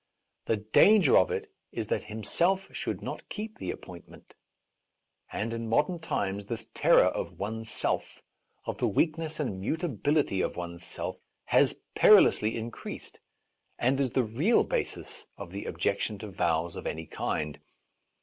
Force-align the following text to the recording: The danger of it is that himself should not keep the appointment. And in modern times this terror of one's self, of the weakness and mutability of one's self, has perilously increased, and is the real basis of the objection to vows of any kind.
The 0.45 0.57
danger 0.57 1.15
of 1.15 1.29
it 1.29 1.53
is 1.71 1.85
that 1.89 2.01
himself 2.01 2.69
should 2.75 3.03
not 3.03 3.29
keep 3.29 3.59
the 3.59 3.69
appointment. 3.69 4.33
And 5.31 5.53
in 5.53 5.69
modern 5.69 5.99
times 5.99 6.47
this 6.47 6.69
terror 6.73 7.05
of 7.05 7.37
one's 7.37 7.69
self, 7.69 8.23
of 8.65 8.79
the 8.79 8.87
weakness 8.87 9.39
and 9.39 9.59
mutability 9.61 10.41
of 10.41 10.55
one's 10.55 10.83
self, 10.83 11.19
has 11.45 11.75
perilously 11.93 12.57
increased, 12.57 13.19
and 13.77 14.01
is 14.01 14.13
the 14.13 14.23
real 14.23 14.63
basis 14.63 15.27
of 15.37 15.51
the 15.51 15.65
objection 15.65 16.17
to 16.17 16.29
vows 16.31 16.75
of 16.75 16.87
any 16.87 17.05
kind. 17.05 17.59